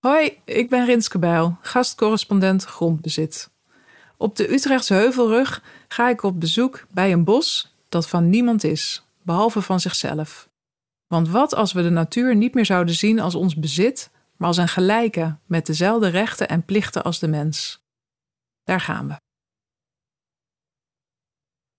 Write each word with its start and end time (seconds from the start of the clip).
Hoi, 0.00 0.40
ik 0.44 0.68
ben 0.68 0.84
Rinske 0.84 1.18
Bijl, 1.18 1.56
gastcorrespondent 1.60 2.64
grondbezit. 2.64 3.50
Op 4.16 4.36
de 4.36 4.52
Utrechtse 4.52 4.94
Heuvelrug 4.94 5.62
ga 5.88 6.08
ik 6.08 6.22
op 6.22 6.40
bezoek 6.40 6.86
bij 6.90 7.12
een 7.12 7.24
bos 7.24 7.74
dat 7.88 8.08
van 8.08 8.30
niemand 8.30 8.64
is, 8.64 9.02
behalve 9.22 9.62
van 9.62 9.80
zichzelf. 9.80 10.48
Want 11.06 11.28
wat 11.28 11.54
als 11.54 11.72
we 11.72 11.82
de 11.82 11.90
natuur 11.90 12.36
niet 12.36 12.54
meer 12.54 12.66
zouden 12.66 12.94
zien 12.94 13.20
als 13.20 13.34
ons 13.34 13.56
bezit, 13.56 14.10
maar 14.36 14.48
als 14.48 14.56
een 14.56 14.68
gelijke 14.68 15.36
met 15.46 15.66
dezelfde 15.66 16.08
rechten 16.08 16.48
en 16.48 16.64
plichten 16.64 17.02
als 17.02 17.18
de 17.18 17.28
mens? 17.28 17.82
Daar 18.64 18.80
gaan 18.80 19.08
we. 19.08 19.16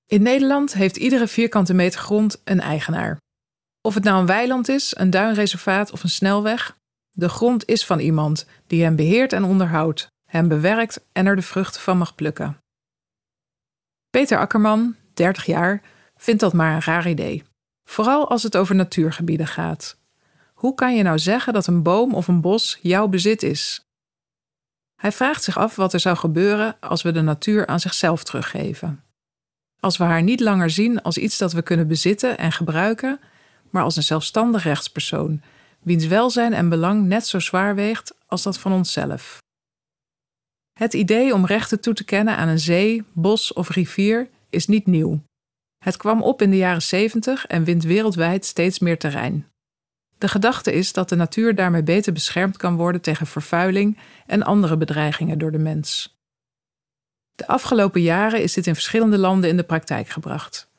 In 0.05 0.21
Nederland 0.21 0.73
heeft 0.73 0.97
iedere 0.97 1.27
vierkante 1.27 1.73
meter 1.73 1.99
grond 1.99 2.41
een 2.43 2.61
eigenaar. 2.61 3.17
Of 3.81 3.93
het 3.93 4.03
nou 4.03 4.19
een 4.19 4.25
weiland 4.25 4.67
is, 4.67 4.97
een 4.97 5.09
duinreservaat 5.09 5.91
of 5.91 6.03
een 6.03 6.09
snelweg, 6.09 6.79
de 7.11 7.29
grond 7.29 7.67
is 7.67 7.85
van 7.85 7.99
iemand 7.99 8.45
die 8.67 8.83
hem 8.83 8.95
beheert 8.95 9.33
en 9.33 9.43
onderhoudt, 9.43 10.07
hem 10.25 10.47
bewerkt 10.47 11.05
en 11.11 11.25
er 11.25 11.35
de 11.35 11.41
vruchten 11.41 11.81
van 11.81 11.97
mag 11.97 12.15
plukken. 12.15 12.57
Peter 14.09 14.38
Akkerman, 14.38 14.95
30 15.13 15.45
jaar, 15.45 15.81
vindt 16.16 16.41
dat 16.41 16.53
maar 16.53 16.75
een 16.75 16.81
raar 16.81 17.09
idee. 17.09 17.43
Vooral 17.83 18.29
als 18.29 18.43
het 18.43 18.57
over 18.57 18.75
natuurgebieden 18.75 19.47
gaat. 19.47 19.99
Hoe 20.53 20.75
kan 20.75 20.95
je 20.95 21.03
nou 21.03 21.19
zeggen 21.19 21.53
dat 21.53 21.67
een 21.67 21.83
boom 21.83 22.13
of 22.13 22.27
een 22.27 22.41
bos 22.41 22.79
jouw 22.81 23.07
bezit 23.07 23.43
is? 23.43 23.85
Hij 24.95 25.11
vraagt 25.11 25.43
zich 25.43 25.57
af 25.57 25.75
wat 25.75 25.93
er 25.93 25.99
zou 25.99 26.17
gebeuren 26.17 26.77
als 26.80 27.02
we 27.02 27.11
de 27.11 27.21
natuur 27.21 27.67
aan 27.67 27.80
zichzelf 27.80 28.23
teruggeven. 28.23 29.03
Als 29.80 29.97
we 29.97 30.03
haar 30.03 30.23
niet 30.23 30.39
langer 30.39 30.69
zien 30.69 31.02
als 31.02 31.17
iets 31.17 31.38
dat 31.38 31.53
we 31.53 31.61
kunnen 31.61 31.88
bezitten 31.88 32.38
en 32.38 32.52
gebruiken, 32.52 33.19
maar 33.69 33.83
als 33.83 33.95
een 33.95 34.03
zelfstandig 34.03 34.63
rechtspersoon 34.63 35.41
wiens 35.84 36.08
welzijn 36.08 36.53
en 36.53 36.70
belang 36.70 37.05
net 37.05 37.27
zo 37.27 37.40
zwaar 37.40 37.76
weegt 37.76 38.16
als 38.27 38.44
dat 38.44 38.59
van 38.59 38.72
onszelf. 38.72 39.38
Het 40.80 40.94
idee 40.94 41.34
om 41.34 41.45
rechten 41.45 41.81
toe 41.81 41.94
te 41.94 42.03
kennen 42.03 42.38
aan 42.38 42.47
een 42.47 42.59
zee, 42.59 43.03
bos 43.14 43.53
of 43.53 43.69
rivier 43.69 44.30
is 44.50 44.67
niet 44.67 44.88
nieuw. 44.88 45.23
Het 45.83 45.97
kwam 45.97 46.22
op 46.22 46.42
in 46.42 46.50
de 46.50 46.58
jaren 46.58 46.81
70 46.81 47.47
en 47.47 47.64
wint 47.64 47.83
wereldwijd 47.83 48.45
steeds 48.45 48.80
meer 48.80 48.97
terrein. 48.97 49.47
De 50.17 50.28
gedachte 50.28 50.73
is 50.73 50.94
dat 50.94 51.09
de 51.09 51.16
natuur 51.16 51.55
daarmee 51.55 51.83
beter 51.83 52.14
beschermd 52.14 52.58
kan 52.58 52.75
worden 52.75 53.02
tegen 53.02 53.27
vervuiling 53.27 53.98
en 54.25 54.44
andere 54.44 54.77
bedreigingen 54.77 55.38
door 55.38 55.52
de 55.52 55.58
mens. 55.58 56.20
De 57.36 57.48
afgelopen 57.48 58.02
jaren 58.02 58.42
is 58.42 58.53
dit 58.53 58.67
in 58.67 58.73
verschillende 58.73 59.17
landen 59.17 59.50
in 59.50 59.58
de 59.58 59.64
praktijk 59.64 60.09
gebracht. 60.09 60.70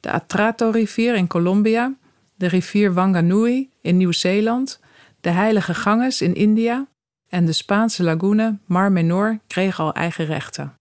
De 0.00 0.10
Atrato-rivier 0.10 1.14
in 1.14 1.26
Colombia 1.26 1.94
de 2.42 2.48
rivier 2.48 2.92
Wanganui 2.92 3.70
in 3.80 3.96
Nieuw-Zeeland, 3.96 4.80
de 5.20 5.30
Heilige 5.30 5.74
Ganges 5.74 6.22
in 6.22 6.34
India 6.34 6.86
en 7.28 7.46
de 7.46 7.52
Spaanse 7.52 8.02
lagune 8.02 8.58
Mar 8.66 8.92
Menor 8.92 9.38
kregen 9.46 9.84
al 9.84 9.92
eigen 9.92 10.24
rechten. 10.24 10.74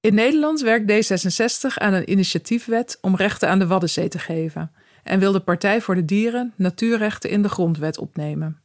In 0.00 0.14
Nederland 0.14 0.60
werkt 0.60 0.92
D66 0.92 1.74
aan 1.74 1.92
een 1.92 2.10
initiatiefwet 2.10 2.98
om 3.00 3.16
rechten 3.16 3.48
aan 3.48 3.58
de 3.58 3.66
Waddenzee 3.66 4.08
te 4.08 4.18
geven 4.18 4.72
en 5.02 5.18
wil 5.18 5.32
de 5.32 5.40
Partij 5.40 5.80
voor 5.80 5.94
de 5.94 6.04
Dieren 6.04 6.52
natuurrechten 6.56 7.30
in 7.30 7.42
de 7.42 7.48
grondwet 7.48 7.98
opnemen. 7.98 8.60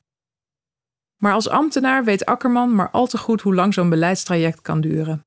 Maar 1.18 1.34
als 1.34 1.50
ambtenaar 1.50 2.04
weet 2.04 2.26
Akkerman 2.26 2.76
maar 2.76 2.90
al 2.90 3.08
te 3.08 3.18
goed 3.18 3.42
hoe 3.42 3.56
lang 3.56 3.74
zo'n 3.74 3.90
beleidstraject 3.90 4.62
kan 4.62 4.82
duren. 4.82 5.22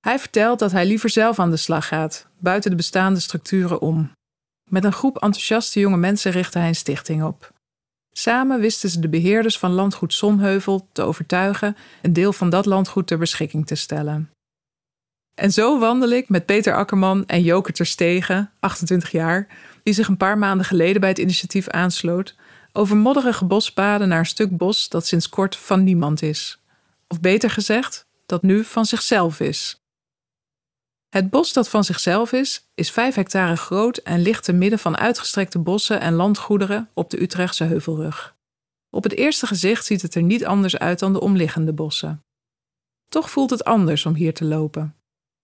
Hij 0.00 0.18
vertelt 0.18 0.58
dat 0.58 0.72
hij 0.72 0.86
liever 0.86 1.10
zelf 1.10 1.38
aan 1.38 1.50
de 1.50 1.56
slag 1.56 1.88
gaat, 1.88 2.28
buiten 2.38 2.70
de 2.70 2.76
bestaande 2.76 3.20
structuren 3.20 3.80
om. 3.80 4.12
Met 4.74 4.84
een 4.84 4.92
groep 4.92 5.18
enthousiaste 5.18 5.80
jonge 5.80 5.96
mensen 5.96 6.32
richtte 6.32 6.58
hij 6.58 6.68
een 6.68 6.74
stichting 6.74 7.24
op. 7.24 7.52
Samen 8.12 8.60
wisten 8.60 8.88
ze 8.90 9.00
de 9.00 9.08
beheerders 9.08 9.58
van 9.58 9.72
landgoed 9.72 10.14
Zonheuvel 10.14 10.88
te 10.92 11.02
overtuigen 11.02 11.76
een 12.02 12.12
deel 12.12 12.32
van 12.32 12.50
dat 12.50 12.66
landgoed 12.66 13.06
ter 13.06 13.18
beschikking 13.18 13.66
te 13.66 13.74
stellen. 13.74 14.30
En 15.34 15.52
zo 15.52 15.78
wandel 15.78 16.08
ik 16.10 16.28
met 16.28 16.46
Peter 16.46 16.74
Akkerman 16.74 17.26
en 17.26 17.42
Joke 17.42 17.72
Terstegen, 17.72 18.50
28 18.60 19.10
jaar, 19.10 19.46
die 19.82 19.94
zich 19.94 20.08
een 20.08 20.16
paar 20.16 20.38
maanden 20.38 20.66
geleden 20.66 21.00
bij 21.00 21.10
het 21.10 21.18
initiatief 21.18 21.68
aansloot, 21.68 22.36
over 22.72 22.96
modderige 22.96 23.44
bospaden 23.44 24.08
naar 24.08 24.18
een 24.18 24.26
stuk 24.26 24.56
bos 24.56 24.88
dat 24.88 25.06
sinds 25.06 25.28
kort 25.28 25.56
van 25.56 25.84
niemand 25.84 26.22
is. 26.22 26.60
Of 27.08 27.20
beter 27.20 27.50
gezegd, 27.50 28.06
dat 28.26 28.42
nu 28.42 28.64
van 28.64 28.84
zichzelf 28.84 29.40
is. 29.40 29.83
Het 31.14 31.30
bos 31.30 31.52
dat 31.52 31.68
van 31.68 31.84
zichzelf 31.84 32.32
is, 32.32 32.66
is 32.74 32.90
5 32.90 33.14
hectare 33.14 33.56
groot 33.56 33.96
en 33.96 34.20
ligt 34.20 34.44
te 34.44 34.52
midden 34.52 34.78
van 34.78 34.96
uitgestrekte 34.96 35.58
bossen 35.58 36.00
en 36.00 36.14
landgoederen 36.14 36.88
op 36.94 37.10
de 37.10 37.22
Utrechtse 37.22 37.64
heuvelrug. 37.64 38.36
Op 38.90 39.02
het 39.02 39.12
eerste 39.12 39.46
gezicht 39.46 39.84
ziet 39.84 40.02
het 40.02 40.14
er 40.14 40.22
niet 40.22 40.44
anders 40.44 40.78
uit 40.78 40.98
dan 40.98 41.12
de 41.12 41.20
omliggende 41.20 41.72
bossen. 41.72 42.24
Toch 43.08 43.30
voelt 43.30 43.50
het 43.50 43.64
anders 43.64 44.06
om 44.06 44.14
hier 44.14 44.34
te 44.34 44.44
lopen. 44.44 44.94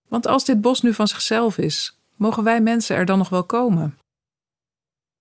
Want 0.07 0.27
als 0.27 0.45
dit 0.45 0.61
bos 0.61 0.81
nu 0.81 0.93
van 0.93 1.07
zichzelf 1.07 1.57
is, 1.57 1.99
mogen 2.15 2.43
wij 2.43 2.61
mensen 2.61 2.95
er 2.95 3.05
dan 3.05 3.17
nog 3.17 3.29
wel 3.29 3.43
komen? 3.43 3.97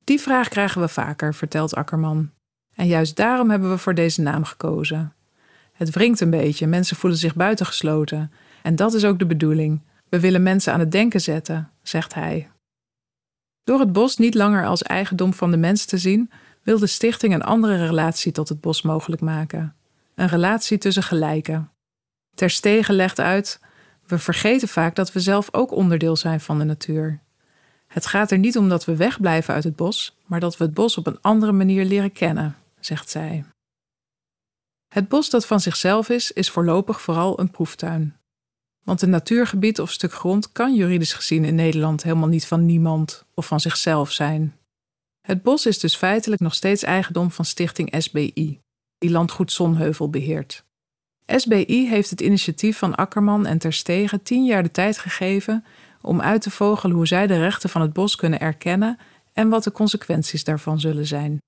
Die 0.04 0.20
vraag 0.20 0.48
krijgen 0.48 0.80
we 0.80 0.88
vaker, 0.88 1.34
vertelt 1.34 1.74
Akkerman. 1.74 2.30
En 2.74 2.86
juist 2.86 3.16
daarom 3.16 3.50
hebben 3.50 3.70
we 3.70 3.78
voor 3.78 3.94
deze 3.94 4.20
naam 4.20 4.44
gekozen. 4.44 5.14
Het 5.72 5.90
wringt 5.90 6.20
een 6.20 6.30
beetje, 6.30 6.66
mensen 6.66 6.96
voelen 6.96 7.18
zich 7.18 7.34
buitengesloten. 7.34 8.32
En 8.62 8.76
dat 8.76 8.94
is 8.94 9.04
ook 9.04 9.18
de 9.18 9.26
bedoeling 9.26 9.80
we 10.10 10.20
willen 10.20 10.42
mensen 10.42 10.72
aan 10.72 10.80
het 10.80 10.92
denken 10.92 11.20
zetten, 11.20 11.70
zegt 11.82 12.14
hij. 12.14 12.50
Door 13.64 13.80
het 13.80 13.92
bos 13.92 14.16
niet 14.16 14.34
langer 14.34 14.66
als 14.66 14.82
eigendom 14.82 15.34
van 15.34 15.50
de 15.50 15.56
mens 15.56 15.84
te 15.84 15.98
zien, 15.98 16.30
wil 16.62 16.78
de 16.78 16.86
stichting 16.86 17.34
een 17.34 17.42
andere 17.42 17.86
relatie 17.86 18.32
tot 18.32 18.48
het 18.48 18.60
bos 18.60 18.82
mogelijk 18.82 19.22
maken. 19.22 19.74
Een 20.14 20.28
relatie 20.28 20.78
tussen 20.78 21.02
gelijken. 21.02 21.70
Ter 22.34 22.50
stegen 22.50 22.94
legt 22.94 23.20
uit: 23.20 23.60
we 24.06 24.18
vergeten 24.18 24.68
vaak 24.68 24.94
dat 24.94 25.12
we 25.12 25.20
zelf 25.20 25.48
ook 25.54 25.70
onderdeel 25.70 26.16
zijn 26.16 26.40
van 26.40 26.58
de 26.58 26.64
natuur. 26.64 27.20
Het 27.86 28.06
gaat 28.06 28.30
er 28.30 28.38
niet 28.38 28.56
om 28.56 28.68
dat 28.68 28.84
we 28.84 28.96
wegblijven 28.96 29.54
uit 29.54 29.64
het 29.64 29.76
bos, 29.76 30.16
maar 30.26 30.40
dat 30.40 30.56
we 30.56 30.64
het 30.64 30.74
bos 30.74 30.96
op 30.96 31.06
een 31.06 31.20
andere 31.20 31.52
manier 31.52 31.84
leren 31.84 32.12
kennen, 32.12 32.56
zegt 32.80 33.10
zij. 33.10 33.44
Het 34.88 35.08
bos 35.08 35.30
dat 35.30 35.46
van 35.46 35.60
zichzelf 35.60 36.08
is, 36.08 36.32
is 36.32 36.50
voorlopig 36.50 37.00
vooral 37.00 37.40
een 37.40 37.50
proeftuin. 37.50 38.19
Want 38.90 39.02
een 39.02 39.10
natuurgebied 39.10 39.80
of 39.80 39.90
stuk 39.90 40.12
grond 40.12 40.52
kan 40.52 40.74
juridisch 40.74 41.12
gezien 41.12 41.44
in 41.44 41.54
Nederland 41.54 42.02
helemaal 42.02 42.28
niet 42.28 42.46
van 42.46 42.66
niemand 42.66 43.24
of 43.34 43.46
van 43.46 43.60
zichzelf 43.60 44.12
zijn. 44.12 44.56
Het 45.20 45.42
bos 45.42 45.66
is 45.66 45.78
dus 45.78 45.96
feitelijk 45.96 46.40
nog 46.40 46.54
steeds 46.54 46.82
eigendom 46.82 47.30
van 47.30 47.44
stichting 47.44 47.94
SBI, 47.98 48.60
die 48.98 49.10
landgoed 49.10 49.52
Zonheuvel 49.52 50.10
beheert. 50.10 50.64
SBI 51.26 51.88
heeft 51.88 52.10
het 52.10 52.20
initiatief 52.20 52.78
van 52.78 52.94
Akkerman 52.94 53.46
en 53.46 53.58
Terstegen 53.58 54.22
tien 54.22 54.44
jaar 54.44 54.62
de 54.62 54.70
tijd 54.70 54.98
gegeven 54.98 55.64
om 56.00 56.20
uit 56.20 56.42
te 56.42 56.50
vogelen 56.50 56.96
hoe 56.96 57.06
zij 57.06 57.26
de 57.26 57.38
rechten 57.38 57.70
van 57.70 57.80
het 57.80 57.92
bos 57.92 58.16
kunnen 58.16 58.40
erkennen 58.40 58.98
en 59.32 59.48
wat 59.48 59.64
de 59.64 59.72
consequenties 59.72 60.44
daarvan 60.44 60.80
zullen 60.80 61.06
zijn. 61.06 61.38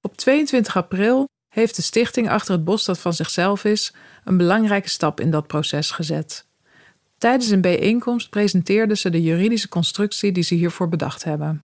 Op 0.00 0.16
22 0.16 0.76
april 0.76 1.26
heeft 1.52 1.76
de 1.76 1.82
stichting 1.82 2.28
achter 2.28 2.54
het 2.54 2.64
bos 2.64 2.84
dat 2.84 2.98
van 2.98 3.12
zichzelf 3.12 3.64
is 3.64 3.92
een 4.24 4.36
belangrijke 4.36 4.88
stap 4.88 5.20
in 5.20 5.30
dat 5.30 5.46
proces 5.46 5.90
gezet. 5.90 6.46
Tijdens 7.18 7.50
een 7.50 7.60
bijeenkomst 7.60 8.30
presenteerden 8.30 8.98
ze 8.98 9.10
de 9.10 9.22
juridische 9.22 9.68
constructie 9.68 10.32
die 10.32 10.42
ze 10.42 10.54
hiervoor 10.54 10.88
bedacht 10.88 11.24
hebben. 11.24 11.60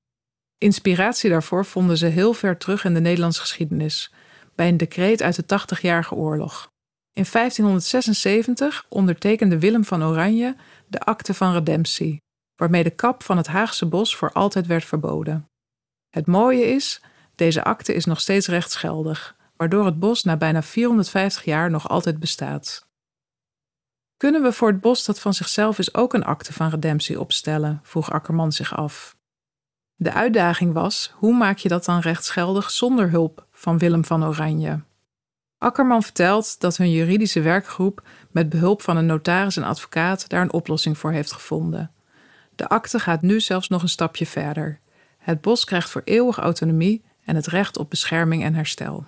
Inspiratie 0.59 1.31
daarvoor 1.31 1.65
vonden 1.65 1.97
ze 1.97 2.07
heel 2.07 2.33
ver 2.33 2.59
terug 2.59 2.85
in 2.85 2.95
de 2.95 3.01
Nederlandse 3.01 3.41
geschiedenis, 3.41 4.13
bij 4.55 4.69
een 4.69 4.77
decreet 4.77 5.23
uit 5.23 5.37
de 5.37 5.47
Tachtigjarige 5.47 6.15
Oorlog. 6.15 6.71
In 7.13 7.27
1576 7.33 8.87
ondertekende 8.89 9.59
Willem 9.59 9.85
van 9.85 10.05
Oranje 10.05 10.57
de 10.87 11.01
Akte 11.01 11.35
van 11.35 11.53
Redemptie, 11.53 12.21
waarmee 12.57 12.83
de 12.83 12.91
kap 12.91 13.23
van 13.23 13.37
het 13.37 13.47
Haagse 13.47 13.87
bos 13.87 14.17
voor 14.17 14.33
altijd 14.33 14.67
werd 14.67 14.85
verboden. 14.85 15.49
Het 16.11 16.27
mooie 16.27 16.67
is, 16.67 17.01
deze 17.35 17.65
akte 17.65 17.95
is 17.95 18.05
nog 18.05 18.21
steeds 18.21 18.47
rechtsgeldig 18.47 19.37
waardoor 19.59 19.85
het 19.85 19.99
bos 19.99 20.23
na 20.23 20.37
bijna 20.37 20.63
450 20.63 21.45
jaar 21.45 21.71
nog 21.71 21.89
altijd 21.89 22.19
bestaat. 22.19 22.87
Kunnen 24.17 24.43
we 24.43 24.53
voor 24.53 24.69
het 24.69 24.81
bos 24.81 25.05
dat 25.05 25.21
van 25.21 25.35
zichzelf 25.35 25.79
is 25.79 25.95
ook 25.95 26.15
een 26.15 26.25
akte 26.25 26.53
van 26.53 26.71
redemptie 26.71 27.21
opstellen? 27.21 27.81
vroeg 27.83 28.11
Akkerman 28.11 28.53
zich 28.53 28.77
af. 28.77 29.17
De 29.95 30.13
uitdaging 30.13 30.73
was: 30.73 31.13
hoe 31.15 31.37
maak 31.37 31.59
je 31.59 31.69
dat 31.69 31.85
dan 31.85 32.01
rechtsgeldig 32.01 32.71
zonder 32.71 33.11
hulp 33.11 33.47
van 33.51 33.79
Willem 33.79 34.05
van 34.05 34.25
Oranje? 34.25 34.83
Akkerman 35.59 36.03
vertelt 36.03 36.61
dat 36.61 36.77
hun 36.77 36.91
juridische 36.91 37.41
werkgroep 37.41 38.03
met 38.31 38.49
behulp 38.49 38.83
van 38.83 38.97
een 38.97 39.07
notaris 39.07 39.57
en 39.57 39.63
advocaat 39.63 40.29
daar 40.29 40.43
een 40.43 40.53
oplossing 40.53 40.99
voor 40.99 41.13
heeft 41.13 41.33
gevonden. 41.33 41.93
De 42.55 42.69
akte 42.69 42.99
gaat 42.99 43.23
nu 43.23 43.41
zelfs 43.41 43.69
nog 43.69 43.83
een 43.83 43.89
stapje 43.89 44.27
verder. 44.27 44.81
Het 45.19 45.41
bos 45.41 45.65
krijgt 45.65 45.91
voor 45.91 46.03
eeuwig 46.05 46.39
autonomie 46.39 47.05
en 47.25 47.37
het 47.37 47.47
recht 47.47 47.79
op 47.79 47.91
bescherming 47.91 48.43
en 48.45 48.55
herstel. 48.55 49.07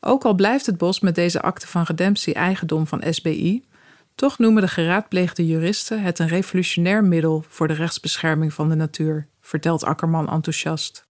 Ook 0.00 0.24
al 0.24 0.34
blijft 0.34 0.66
het 0.66 0.78
bos 0.78 1.00
met 1.00 1.14
deze 1.14 1.40
akte 1.42 1.66
van 1.66 1.82
redemptie 1.82 2.34
eigendom 2.34 2.86
van 2.86 3.02
SBI, 3.10 3.64
toch 4.14 4.38
noemen 4.38 4.62
de 4.62 4.68
geraadpleegde 4.68 5.46
juristen 5.46 6.02
het 6.02 6.18
een 6.18 6.28
revolutionair 6.28 7.04
middel 7.04 7.44
voor 7.48 7.68
de 7.68 7.74
rechtsbescherming 7.74 8.52
van 8.52 8.68
de 8.68 8.74
natuur, 8.74 9.28
vertelt 9.40 9.84
Akkerman 9.84 10.28
enthousiast. 10.30 11.08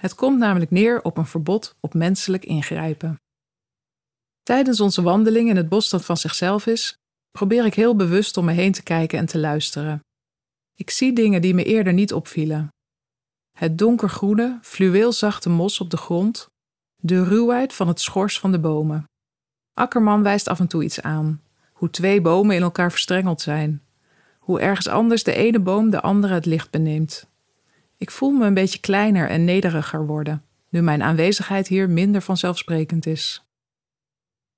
Het 0.00 0.14
komt 0.14 0.38
namelijk 0.38 0.70
neer 0.70 1.02
op 1.02 1.16
een 1.16 1.26
verbod 1.26 1.76
op 1.80 1.94
menselijk 1.94 2.44
ingrijpen. 2.44 3.20
Tijdens 4.42 4.80
onze 4.80 5.02
wandeling 5.02 5.48
in 5.48 5.56
het 5.56 5.68
bos 5.68 5.88
dat 5.88 6.04
van 6.04 6.16
zichzelf 6.16 6.66
is, 6.66 6.96
probeer 7.30 7.64
ik 7.64 7.74
heel 7.74 7.96
bewust 7.96 8.36
om 8.36 8.44
me 8.44 8.52
heen 8.52 8.72
te 8.72 8.82
kijken 8.82 9.18
en 9.18 9.26
te 9.26 9.38
luisteren. 9.38 10.00
Ik 10.74 10.90
zie 10.90 11.12
dingen 11.12 11.42
die 11.42 11.54
me 11.54 11.64
eerder 11.64 11.92
niet 11.92 12.12
opvielen. 12.12 12.68
Het 13.58 13.78
donkergroene, 13.78 14.58
fluweelzachte 14.62 15.48
mos 15.48 15.80
op 15.80 15.90
de 15.90 15.96
grond, 15.96 16.46
de 16.96 17.24
ruwheid 17.24 17.74
van 17.74 17.88
het 17.88 18.00
schors 18.00 18.40
van 18.40 18.52
de 18.52 18.58
bomen. 18.58 19.04
Akkerman 19.74 20.22
wijst 20.22 20.48
af 20.48 20.60
en 20.60 20.66
toe 20.66 20.84
iets 20.84 21.00
aan, 21.00 21.42
hoe 21.72 21.90
twee 21.90 22.20
bomen 22.20 22.56
in 22.56 22.62
elkaar 22.62 22.90
verstrengeld 22.90 23.40
zijn, 23.40 23.82
hoe 24.38 24.60
ergens 24.60 24.88
anders 24.88 25.22
de 25.22 25.34
ene 25.34 25.58
boom 25.58 25.90
de 25.90 26.00
andere 26.00 26.34
het 26.34 26.46
licht 26.46 26.70
beneemt. 26.70 27.26
Ik 27.96 28.10
voel 28.10 28.30
me 28.30 28.46
een 28.46 28.54
beetje 28.54 28.80
kleiner 28.80 29.28
en 29.28 29.44
nederiger 29.44 30.06
worden, 30.06 30.44
nu 30.68 30.82
mijn 30.82 31.02
aanwezigheid 31.02 31.68
hier 31.68 31.90
minder 31.90 32.22
vanzelfsprekend 32.22 33.06
is. 33.06 33.46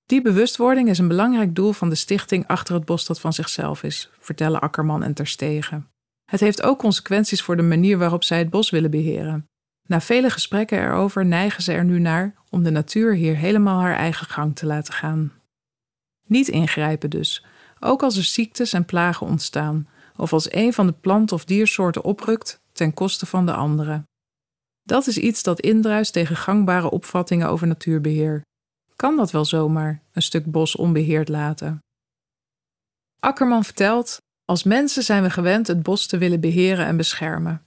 Die 0.07 0.23
bewustwording 0.23 0.89
is 0.89 0.99
een 0.99 1.09
belangrijk 1.09 1.55
doel 1.55 1.73
van 1.73 1.89
de 1.89 1.95
stichting 1.95 2.47
achter 2.47 2.75
het 2.75 2.85
bos 2.85 3.07
dat 3.07 3.21
van 3.21 3.33
zichzelf 3.33 3.83
is, 3.83 4.11
vertellen 4.19 4.61
Akkerman 4.61 5.03
en 5.03 5.15
Terstegen. 5.15 5.89
Het 6.25 6.41
heeft 6.41 6.63
ook 6.63 6.79
consequenties 6.79 7.43
voor 7.43 7.57
de 7.57 7.63
manier 7.63 7.99
waarop 7.99 8.25
zij 8.25 8.39
het 8.39 8.51
bos 8.51 8.71
willen 8.71 8.91
beheren. 8.91 9.47
Na 9.89 10.01
vele 10.01 10.31
gesprekken 10.31 10.79
erover 10.79 11.27
neigen 11.27 11.63
ze 11.63 11.73
er 11.73 11.85
nu 11.85 11.99
naar 11.99 12.35
om 12.51 12.63
de 12.63 12.71
natuur 12.71 13.15
hier 13.15 13.37
helemaal 13.37 13.81
haar 13.81 13.97
eigen 13.97 14.27
gang 14.27 14.57
te 14.57 14.67
laten 14.67 14.95
gaan. 14.95 15.33
Niet 16.27 16.49
ingrijpen 16.49 17.11
dus, 17.11 17.45
ook 17.81 18.03
als 18.03 18.17
er 18.17 18.25
ziektes 18.25 18.73
en 18.73 18.85
plagen 18.85 19.27
ontstaan, 19.27 19.89
of 20.17 20.33
als 20.33 20.53
een 20.53 20.73
van 20.73 20.87
de 20.87 20.93
plant- 20.93 21.33
of 21.33 21.45
diersoorten 21.45 22.05
oprukt 22.05 22.61
ten 22.73 22.95
koste 22.95 23.27
van 23.27 23.47
de 23.47 23.53
andere. 23.53 24.03
Dat 24.83 25.07
is 25.07 25.19
iets 25.19 25.43
dat 25.43 25.61
indruist 25.61 26.13
tegen 26.13 26.37
gangbare 26.37 26.91
opvattingen 26.91 27.49
over 27.49 27.67
natuurbeheer. 27.67 28.43
Kan 28.97 29.17
dat 29.17 29.31
wel 29.31 29.45
zomaar, 29.45 30.03
een 30.13 30.23
stuk 30.23 30.51
bos 30.51 30.77
onbeheerd 30.77 31.29
laten? 31.29 31.79
Akkerman 33.21 33.65
vertelt: 33.65 34.21
Als 34.45 34.63
mensen 34.63 35.03
zijn 35.03 35.23
we 35.23 35.31
gewend 35.31 35.67
het 35.67 35.83
bos 35.83 36.07
te 36.07 36.19
willen 36.19 36.41
beheren 36.41 36.87
en 36.87 36.97
beschermen. 36.97 37.63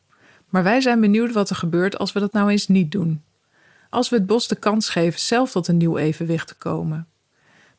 Maar 0.52 0.64
wij 0.64 0.82
zijn 0.82 1.00
benieuwd 1.00 1.32
wat 1.32 1.50
er 1.50 1.56
gebeurt 1.56 1.98
als 1.98 2.12
we 2.12 2.20
dat 2.20 2.34
nou 2.34 2.50
eens 2.50 2.68
niet 2.68 2.92
doen. 2.92 3.24
Als 3.90 4.10
we 4.10 4.16
het 4.16 4.26
bos 4.26 4.48
de 4.48 4.56
kans 4.56 4.90
geven 4.90 5.20
zelf 5.20 5.52
tot 5.52 5.68
een 5.68 5.78
nieuw 5.78 5.98
evenwicht 5.98 6.48
te 6.48 6.56
komen. 6.56 7.08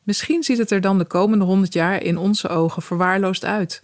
Misschien 0.03 0.43
ziet 0.43 0.57
het 0.57 0.71
er 0.71 0.81
dan 0.81 0.97
de 0.97 1.05
komende 1.05 1.45
honderd 1.45 1.73
jaar 1.73 2.01
in 2.01 2.17
onze 2.17 2.47
ogen 2.47 2.81
verwaarloosd 2.81 3.45
uit, 3.45 3.83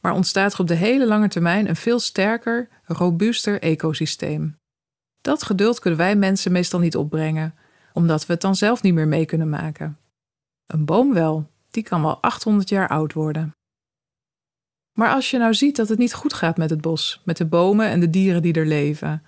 maar 0.00 0.12
ontstaat 0.12 0.52
er 0.52 0.60
op 0.60 0.66
de 0.68 0.74
hele 0.74 1.06
lange 1.06 1.28
termijn 1.28 1.68
een 1.68 1.76
veel 1.76 1.98
sterker, 1.98 2.68
robuuster 2.84 3.60
ecosysteem. 3.60 4.58
Dat 5.20 5.42
geduld 5.42 5.78
kunnen 5.78 5.98
wij 5.98 6.16
mensen 6.16 6.52
meestal 6.52 6.80
niet 6.80 6.96
opbrengen, 6.96 7.54
omdat 7.92 8.26
we 8.26 8.32
het 8.32 8.42
dan 8.42 8.56
zelf 8.56 8.82
niet 8.82 8.94
meer 8.94 9.08
mee 9.08 9.24
kunnen 9.24 9.48
maken. 9.48 9.98
Een 10.66 10.84
boom 10.84 11.14
wel, 11.14 11.50
die 11.70 11.82
kan 11.82 12.02
wel 12.02 12.22
800 12.22 12.68
jaar 12.68 12.88
oud 12.88 13.12
worden. 13.12 13.52
Maar 14.92 15.14
als 15.14 15.30
je 15.30 15.38
nou 15.38 15.54
ziet 15.54 15.76
dat 15.76 15.88
het 15.88 15.98
niet 15.98 16.14
goed 16.14 16.32
gaat 16.32 16.56
met 16.56 16.70
het 16.70 16.80
bos, 16.80 17.22
met 17.24 17.36
de 17.36 17.46
bomen 17.46 17.86
en 17.86 18.00
de 18.00 18.10
dieren 18.10 18.42
die 18.42 18.52
er 18.52 18.66
leven, 18.66 19.22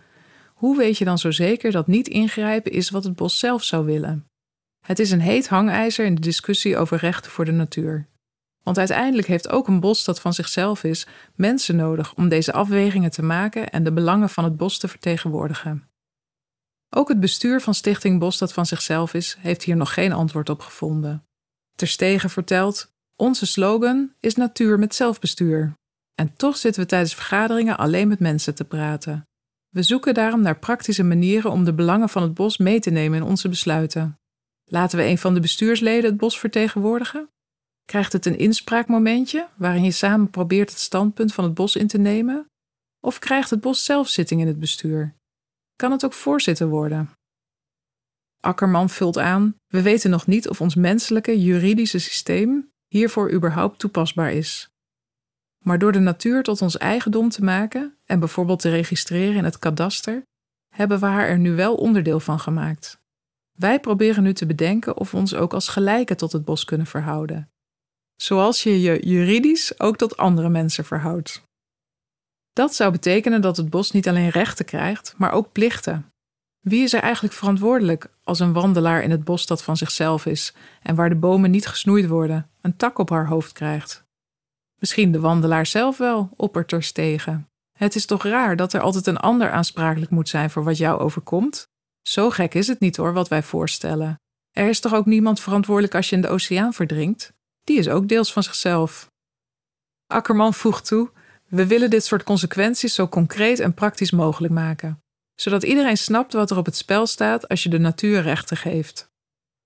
hoe 0.55 0.77
weet 0.77 0.99
je 0.99 1.05
dan 1.05 1.19
zo 1.19 1.31
zeker 1.31 1.73
dat 1.73 1.87
niet 1.87 2.09
ingrijpen 2.09 2.73
is 2.73 2.91
wat 2.91 3.05
het 3.05 3.15
bos 3.15 3.39
zelf 3.39 3.65
zou 3.65 3.85
willen? 3.85 4.27
Het 4.87 4.99
is 4.99 5.11
een 5.11 5.21
heet 5.21 5.49
hangijzer 5.49 6.05
in 6.05 6.15
de 6.15 6.21
discussie 6.21 6.77
over 6.77 6.99
rechten 6.99 7.31
voor 7.31 7.45
de 7.45 7.53
natuur. 7.53 8.09
Want 8.63 8.79
uiteindelijk 8.79 9.27
heeft 9.27 9.49
ook 9.49 9.69
een 9.69 9.81
bos 9.81 10.05
dat 10.05 10.21
van 10.21 10.35
zichzelf 10.35 10.85
is 10.85 11.07
mensen 11.35 11.77
nodig 11.77 12.15
om 12.15 12.29
deze 12.29 12.53
afwegingen 12.53 13.11
te 13.11 13.23
maken 13.23 13.71
en 13.71 13.85
de 13.85 13.93
belangen 13.93 14.29
van 14.29 14.45
het 14.45 14.57
bos 14.57 14.79
te 14.79 14.89
vertegenwoordigen. 14.89 15.89
Ook 16.91 17.09
het 17.09 17.21
bestuur 17.21 17.61
van 17.61 17.75
Stichting 17.75 18.19
Bos 18.19 18.39
dat 18.39 18.53
van 18.53 18.67
zichzelf 18.67 19.15
is, 19.15 19.37
heeft 19.41 19.63
hier 19.63 19.77
nog 19.77 19.95
geen 19.95 20.13
antwoord 20.13 20.49
op 20.49 20.61
gevonden. 20.61 21.27
Terstegen 21.77 22.31
vertelt: 22.31 22.94
Onze 23.17 23.47
slogan 23.47 24.15
is 24.21 24.35
natuur 24.35 24.79
met 24.79 24.95
zelfbestuur. 24.95 25.75
En 26.15 26.35
toch 26.37 26.57
zitten 26.57 26.83
we 26.83 26.89
tijdens 26.89 27.15
vergaderingen 27.15 27.79
alleen 27.79 28.09
met 28.09 28.21
mensen 28.21 28.55
te 28.55 28.65
praten. 28.65 29.27
We 29.69 29.83
zoeken 29.83 30.15
daarom 30.15 30.43
naar 30.43 30.59
praktische 30.59 31.03
manieren 31.03 31.51
om 31.51 31.65
de 31.65 31.75
belangen 31.75 32.09
van 32.09 32.23
het 32.23 32.35
bos 32.35 32.57
mee 32.57 32.81
te 32.81 32.91
nemen 32.91 33.19
in 33.19 33.25
onze 33.25 33.49
besluiten. 33.49 34.19
Laten 34.65 34.99
we 34.99 35.05
een 35.05 35.19
van 35.19 35.35
de 35.35 35.41
bestuursleden 35.41 36.11
het 36.11 36.19
bos 36.19 36.39
vertegenwoordigen? 36.39 37.29
Krijgt 37.85 38.13
het 38.13 38.27
een 38.27 38.39
inspraakmomentje 38.39 39.49
waarin 39.57 39.85
je 39.85 39.91
samen 39.91 40.31
probeert 40.31 40.71
het 40.71 40.79
standpunt 40.79 41.35
van 41.35 41.45
het 41.45 41.55
bos 41.55 41.77
in 41.77 41.87
te 41.87 41.99
nemen? 41.99 42.47
Of 43.01 43.19
krijgt 43.19 43.51
het 43.51 43.61
bos 43.61 43.85
zelf 43.85 44.09
zitting 44.09 44.41
in 44.41 44.47
het 44.47 44.59
bestuur? 44.59 45.15
Kan 45.77 45.91
het 45.91 46.05
ook 46.05 46.13
voorzitter 46.13 46.69
worden? 46.69 47.11
Akkerman 48.41 48.91
vult 48.91 49.19
aan: 49.19 49.57
We 49.67 49.83
weten 49.83 50.11
nog 50.11 50.27
niet 50.27 50.49
of 50.49 50.61
ons 50.61 50.75
menselijke 50.75 51.41
juridische 51.41 51.99
systeem 51.99 52.73
hiervoor 52.95 53.33
überhaupt 53.33 53.79
toepasbaar 53.79 54.33
is. 54.33 54.69
Maar 55.59 55.79
door 55.79 55.93
de 55.93 55.99
natuur 55.99 56.43
tot 56.43 56.63
ons 56.63 56.77
eigendom 56.77 57.29
te 57.29 57.45
maken 57.45 57.97
en 58.05 58.19
bijvoorbeeld 58.19 58.61
te 58.61 58.71
registreren 58.71 59.37
in 59.37 59.45
het 59.45 59.59
kadaster, 59.59 60.23
hebben 60.75 61.01
we 61.01 61.07
haar 61.07 61.29
er 61.29 61.39
nu 61.39 61.55
wel 61.57 61.75
onderdeel 61.75 62.21
van 62.21 62.41
gemaakt. 62.41 63.01
Wij 63.53 63.81
proberen 63.81 64.23
nu 64.23 64.33
te 64.33 64.47
bedenken 64.47 64.97
of 64.97 65.11
we 65.11 65.17
ons 65.17 65.35
ook 65.35 65.53
als 65.55 65.69
gelijken 65.69 66.17
tot 66.17 66.33
het 66.33 66.45
bos 66.45 66.65
kunnen 66.65 66.87
verhouden. 66.87 67.51
Zoals 68.17 68.63
je 68.63 68.81
je 68.81 69.07
juridisch 69.07 69.81
ook 69.81 69.97
tot 69.97 70.17
andere 70.17 70.49
mensen 70.49 70.85
verhoudt. 70.85 71.43
Dat 72.53 72.75
zou 72.75 72.93
betekenen 72.93 73.41
dat 73.41 73.57
het 73.57 73.71
bos 73.71 73.91
niet 73.91 74.09
alleen 74.09 74.29
rechten 74.29 74.65
krijgt, 74.65 75.15
maar 75.17 75.33
ook 75.33 75.53
plichten. 75.53 76.13
Wie 76.61 76.83
is 76.83 76.93
er 76.93 77.01
eigenlijk 77.01 77.35
verantwoordelijk 77.35 78.11
als 78.23 78.41
een 78.41 78.53
wandelaar 78.53 79.03
in 79.03 79.11
het 79.11 79.25
bos 79.25 79.47
dat 79.47 79.63
van 79.63 79.77
zichzelf 79.77 80.27
is 80.27 80.55
en 80.83 80.95
waar 80.95 81.09
de 81.09 81.17
bomen 81.17 81.51
niet 81.51 81.67
gesnoeid 81.67 82.07
worden, 82.07 82.49
een 82.65 82.77
tak 82.77 82.99
op 82.99 83.11
haar 83.11 83.27
hoofd 83.27 83.53
krijgt? 83.53 84.05
Misschien 84.79 85.13
de 85.13 85.21
wandelaar 85.21 85.67
zelf 85.67 85.99
wel, 85.99 86.31
oppert 86.37 86.73
er 86.73 86.93
tegen. 86.93 87.49
Het 87.79 87.95
is 87.95 88.07
toch 88.07 88.23
raar 88.23 88.57
dat 88.57 88.73
er 88.73 88.81
altijd 88.81 89.07
een 89.07 89.17
ander 89.17 89.51
aansprakelijk 89.51 90.11
moet 90.11 90.29
zijn 90.29 90.51
voor 90.51 90.65
wat 90.65 90.77
jou 90.77 91.01
overkomt? 91.01 91.69
Zo 92.03 92.31
gek 92.31 92.55
is 92.55 92.67
het 92.67 92.81
niet 92.81 92.97
hoor, 92.97 93.13
wat 93.13 93.29
wij 93.29 93.43
voorstellen. 93.43 94.21
Er 94.51 94.69
is 94.69 94.81
toch 94.81 94.95
ook 94.95 95.07
niemand 95.07 95.41
verantwoordelijk 95.41 95.95
als 95.95 96.09
je 96.09 96.17
in 96.17 96.23
de 96.23 96.29
oceaan 96.29 96.73
verdrinkt? 96.73 97.33
Die 97.65 97.79
is 97.79 97.89
ook 97.89 98.09
deels 98.09 98.33
van 98.33 98.43
zichzelf. 98.43 99.11
Akkerman 100.07 100.55
voegt 100.55 100.87
toe: 100.87 101.11
We 101.49 101.67
willen 101.67 101.91
dit 101.91 102.05
soort 102.05 102.23
consequenties 102.23 102.95
zo 102.95 103.09
concreet 103.09 103.61
en 103.61 103.75
praktisch 103.75 104.11
mogelijk 104.11 104.53
maken, 104.53 104.99
zodat 105.35 105.63
iedereen 105.63 105.97
snapt 105.97 106.33
wat 106.33 106.51
er 106.51 106.57
op 106.57 106.67
het 106.67 106.77
spel 106.77 107.07
staat 107.07 107.49
als 107.49 107.63
je 107.63 107.69
de 107.69 107.79
natuur 107.79 108.23
rechten 108.23 108.57
geeft. 108.57 109.13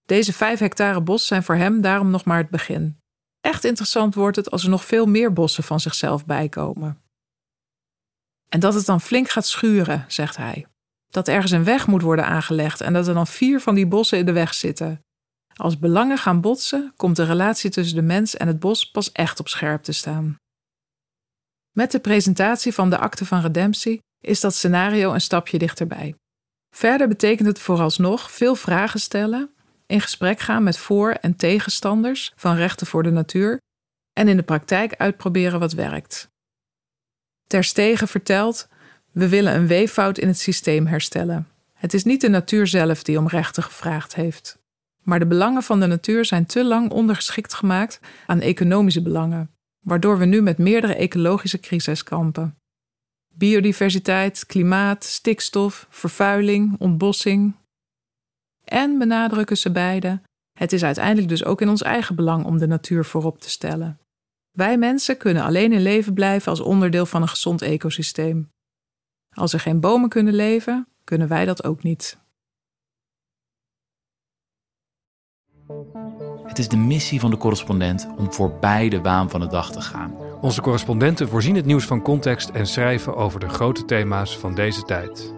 Deze 0.08 0.32
vijf 0.32 0.58
hectare 0.58 1.00
bos 1.00 1.26
zijn 1.26 1.42
voor 1.42 1.54
hem 1.54 1.80
daarom 1.80 2.10
nog 2.10 2.24
maar 2.24 2.38
het 2.38 2.50
begin. 2.50 2.98
Echt 3.40 3.64
interessant 3.64 4.14
wordt 4.14 4.36
het 4.36 4.50
als 4.50 4.62
er 4.62 4.70
nog 4.70 4.84
veel 4.84 5.06
meer 5.06 5.32
bossen 5.32 5.64
van 5.64 5.80
zichzelf 5.80 6.26
bijkomen. 6.26 7.02
En 8.48 8.60
dat 8.60 8.74
het 8.74 8.86
dan 8.86 9.00
flink 9.00 9.28
gaat 9.28 9.46
schuren, 9.46 10.04
zegt 10.08 10.36
hij 10.36 10.66
dat 11.08 11.28
ergens 11.28 11.52
een 11.52 11.64
weg 11.64 11.86
moet 11.86 12.02
worden 12.02 12.26
aangelegd 12.26 12.80
en 12.80 12.92
dat 12.92 13.08
er 13.08 13.14
dan 13.14 13.26
vier 13.26 13.60
van 13.60 13.74
die 13.74 13.86
bossen 13.86 14.18
in 14.18 14.26
de 14.26 14.32
weg 14.32 14.54
zitten. 14.54 15.00
Als 15.54 15.78
belangen 15.78 16.18
gaan 16.18 16.40
botsen, 16.40 16.92
komt 16.96 17.16
de 17.16 17.24
relatie 17.24 17.70
tussen 17.70 17.96
de 17.96 18.02
mens 18.02 18.36
en 18.36 18.46
het 18.46 18.58
bos 18.58 18.90
pas 18.90 19.12
echt 19.12 19.40
op 19.40 19.48
scherp 19.48 19.82
te 19.82 19.92
staan. 19.92 20.36
Met 21.76 21.90
de 21.90 22.00
presentatie 22.00 22.74
van 22.74 22.90
de 22.90 22.98
akte 22.98 23.26
van 23.26 23.40
redemptie 23.40 24.00
is 24.20 24.40
dat 24.40 24.54
scenario 24.54 25.12
een 25.12 25.20
stapje 25.20 25.58
dichterbij. 25.58 26.14
Verder 26.76 27.08
betekent 27.08 27.48
het 27.48 27.58
vooralsnog 27.58 28.30
veel 28.30 28.54
vragen 28.54 29.00
stellen, 29.00 29.52
in 29.88 30.00
gesprek 30.00 30.40
gaan 30.40 30.62
met 30.62 30.78
voor- 30.78 31.12
en 31.12 31.36
tegenstanders 31.36 32.32
van 32.36 32.56
rechten 32.56 32.86
voor 32.86 33.02
de 33.02 33.10
natuur 33.10 33.60
en 34.12 34.28
in 34.28 34.36
de 34.36 34.42
praktijk 34.42 34.94
uitproberen 34.94 35.60
wat 35.60 35.72
werkt. 35.72 36.28
Terstegen 37.46 38.08
vertelt 38.08 38.68
we 39.12 39.28
willen 39.28 39.54
een 39.54 39.66
weeffout 39.66 40.18
in 40.18 40.28
het 40.28 40.38
systeem 40.38 40.86
herstellen. 40.86 41.48
Het 41.72 41.94
is 41.94 42.04
niet 42.04 42.20
de 42.20 42.28
natuur 42.28 42.66
zelf 42.66 43.02
die 43.02 43.18
om 43.18 43.28
rechten 43.28 43.62
gevraagd 43.62 44.14
heeft. 44.14 44.58
Maar 45.02 45.18
de 45.18 45.26
belangen 45.26 45.62
van 45.62 45.80
de 45.80 45.86
natuur 45.86 46.24
zijn 46.24 46.46
te 46.46 46.64
lang 46.64 46.90
ondergeschikt 46.90 47.54
gemaakt 47.54 48.00
aan 48.26 48.40
economische 48.40 49.02
belangen, 49.02 49.50
waardoor 49.80 50.18
we 50.18 50.24
nu 50.24 50.42
met 50.42 50.58
meerdere 50.58 50.94
ecologische 50.94 51.60
crises 51.60 52.02
kampen. 52.02 52.56
Biodiversiteit, 53.34 54.46
klimaat, 54.46 55.04
stikstof, 55.04 55.86
vervuiling, 55.90 56.76
ontbossing. 56.78 57.54
En 58.68 58.98
benadrukken 58.98 59.56
ze 59.56 59.70
beide, 59.70 60.20
het 60.58 60.72
is 60.72 60.84
uiteindelijk 60.84 61.28
dus 61.28 61.44
ook 61.44 61.60
in 61.60 61.68
ons 61.68 61.82
eigen 61.82 62.14
belang 62.14 62.44
om 62.44 62.58
de 62.58 62.66
natuur 62.66 63.04
voorop 63.04 63.40
te 63.40 63.50
stellen. 63.50 63.98
Wij 64.50 64.78
mensen 64.78 65.16
kunnen 65.16 65.42
alleen 65.42 65.72
in 65.72 65.82
leven 65.82 66.14
blijven 66.14 66.50
als 66.50 66.60
onderdeel 66.60 67.06
van 67.06 67.22
een 67.22 67.28
gezond 67.28 67.62
ecosysteem. 67.62 68.50
Als 69.30 69.52
er 69.52 69.60
geen 69.60 69.80
bomen 69.80 70.08
kunnen 70.08 70.34
leven, 70.34 70.88
kunnen 71.04 71.28
wij 71.28 71.44
dat 71.44 71.64
ook 71.64 71.82
niet. 71.82 72.18
Het 76.44 76.58
is 76.58 76.68
de 76.68 76.76
missie 76.76 77.20
van 77.20 77.30
de 77.30 77.36
correspondent 77.36 78.08
om 78.16 78.32
voorbij 78.32 78.88
de 78.88 79.00
waan 79.00 79.30
van 79.30 79.40
de 79.40 79.46
dag 79.46 79.72
te 79.72 79.80
gaan. 79.80 80.14
Onze 80.40 80.60
correspondenten 80.60 81.28
voorzien 81.28 81.56
het 81.56 81.64
nieuws 81.64 81.84
van 81.84 82.02
context 82.02 82.48
en 82.48 82.66
schrijven 82.66 83.16
over 83.16 83.40
de 83.40 83.48
grote 83.48 83.84
thema's 83.84 84.38
van 84.38 84.54
deze 84.54 84.82
tijd. 84.82 85.37